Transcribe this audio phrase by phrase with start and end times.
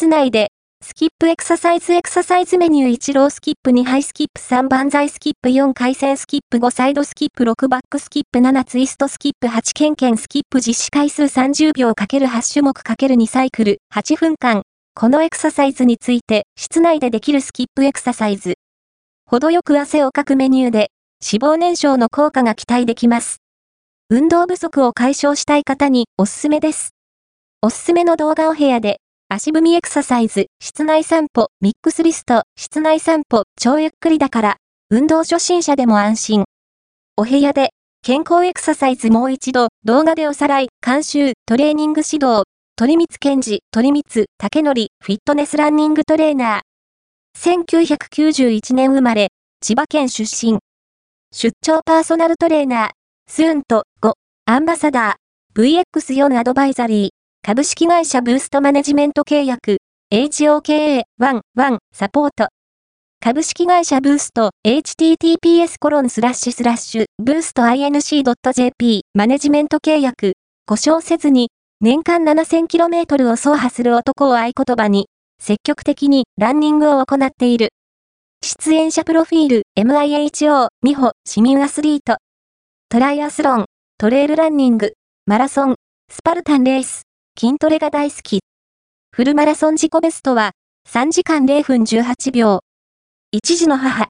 [0.00, 0.48] 室内で、
[0.82, 14.62] スキップエクササイズエクササイズメニュー1ロースキップ2ハイスキップ3万歳スキップ4回線スキップ5サイドスキップ6バックスキップ7ツイストスキップ8ケンケンスキップ実施回数30秒 ×8 種目 ×2 サイクル8分間。
[14.94, 18.54] このエクササイズについて、室内でできるスキップエクササイズ。
[19.26, 20.88] 程よく汗をかくメニューで、
[21.22, 23.42] 脂肪燃焼の効果が期待できます。
[24.08, 26.94] 運動不足を解消したい方におすすめです。
[27.60, 29.02] おすすめの動画を部屋で
[29.32, 34.56] 足踏みエクササイズ、室内散歩、ミックスリスト、室内散歩、超ゆっくりだから、
[34.90, 36.44] 運動初心者でも安心。
[37.16, 37.70] お部屋で、
[38.02, 42.42] 健康エクササイズもう一度、動画でおさらい、監修、トレーニング指導、
[42.74, 47.60] 鳥光健治、鳥光、竹則、フィットネスランニングトレーナー。
[47.60, 49.28] 1991年生まれ、
[49.60, 50.58] 千葉県出身。
[51.32, 52.90] 出張パーソナルトレーナー、
[53.28, 54.12] スーンと5、
[54.46, 57.19] アンバサダー、VX4 アドバイザリー。
[57.42, 59.78] 株式会社ブーストマネジメント契約、
[60.12, 61.02] HOKA11
[61.90, 62.48] サポート。
[63.18, 70.34] 株式会社ブースト、https コロンスラッシュスラッシュ、ブースト inc.jp マネジメント契約、
[70.66, 71.48] 故障せずに、
[71.80, 75.08] 年間 7000km を走破する男を合言葉に、
[75.42, 77.70] 積極的にランニングを行っている。
[78.44, 82.18] 出演者プロフィール、MIHO、美穂、市民アスリート。
[82.90, 83.64] トライアスロン、
[83.96, 84.92] トレイルランニング、
[85.24, 85.76] マラソン、
[86.12, 87.09] スパルタンレース。
[87.40, 88.40] 筋トレが大好き。
[89.12, 90.50] フルマラソン自己ベストは
[90.86, 92.60] 3時間0分18秒。
[93.34, 94.08] 1児の母、